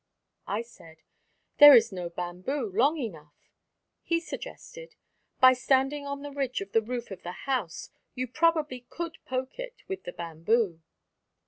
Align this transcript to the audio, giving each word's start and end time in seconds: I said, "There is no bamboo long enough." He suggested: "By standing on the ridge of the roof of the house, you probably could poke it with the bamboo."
I 0.47 0.63
said, 0.63 1.03
"There 1.59 1.75
is 1.75 1.91
no 1.91 2.09
bamboo 2.09 2.71
long 2.73 2.97
enough." 2.97 3.51
He 4.01 4.19
suggested: 4.19 4.95
"By 5.39 5.53
standing 5.53 6.07
on 6.07 6.23
the 6.23 6.31
ridge 6.31 6.59
of 6.59 6.71
the 6.71 6.81
roof 6.81 7.11
of 7.11 7.21
the 7.21 7.45
house, 7.45 7.91
you 8.15 8.25
probably 8.27 8.87
could 8.89 9.19
poke 9.27 9.59
it 9.59 9.83
with 9.87 10.05
the 10.05 10.11
bamboo." 10.13 10.81